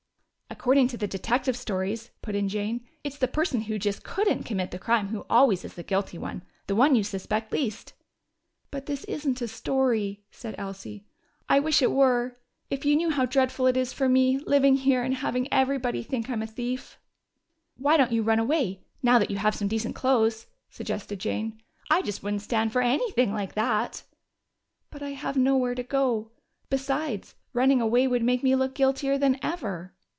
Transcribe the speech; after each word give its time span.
"According 0.53 0.89
to 0.89 0.97
the 0.97 1.07
detective 1.07 1.55
stories," 1.57 2.11
put 2.21 2.35
in 2.35 2.47
Jane, 2.49 2.85
"it's 3.05 3.17
the 3.17 3.27
person 3.27 3.61
who 3.61 3.79
just 3.79 4.03
couldn't 4.03 4.43
commit 4.43 4.69
the 4.69 4.77
crime 4.77 5.07
who 5.07 5.25
always 5.29 5.63
is 5.65 5.73
the 5.75 5.81
guilty 5.81 6.17
one. 6.19 6.43
The 6.67 6.75
one 6.75 6.93
you 6.93 7.03
suspect 7.03 7.51
least." 7.53 7.93
"But 8.69 8.85
this 8.85 9.03
isn't 9.05 9.41
a 9.41 9.47
story," 9.47 10.23
said 10.29 10.53
Elsie. 10.59 11.05
"I 11.49 11.59
wish 11.61 11.81
it 11.81 11.91
were. 11.91 12.37
If 12.69 12.83
you 12.85 12.95
knew 12.97 13.09
how 13.11 13.25
dreadful 13.25 13.65
it 13.65 13.77
is 13.77 13.91
for 13.93 14.07
me, 14.09 14.37
living 14.45 14.75
here 14.75 15.01
and 15.01 15.15
having 15.15 15.51
everybody 15.53 16.03
think 16.03 16.29
I'm 16.29 16.43
a 16.43 16.47
thief!" 16.47 16.99
"Why 17.77 17.95
don't 17.97 18.11
you 18.11 18.21
run 18.21 18.37
away, 18.37 18.83
now 19.01 19.17
that 19.19 19.31
you 19.31 19.37
have 19.37 19.55
some 19.55 19.69
decent 19.69 19.95
clothes?" 19.95 20.45
suggested 20.69 21.17
Jane. 21.17 21.59
"I 21.89 22.01
just 22.03 22.21
wouldn't 22.21 22.41
stand 22.43 22.71
for 22.73 22.81
anything 22.83 23.31
like 23.33 23.53
that!" 23.55 24.03
"But 24.91 25.01
I 25.01 25.11
have 25.11 25.37
nowhere 25.37 25.75
to 25.75 25.81
go. 25.81 26.31
Besides, 26.69 27.33
running 27.53 27.79
away 27.81 28.05
would 28.05 28.21
make 28.21 28.43
me 28.43 28.53
look 28.53 28.75
guiltier 28.75 29.17
than 29.17 29.39
ever." 29.41 29.95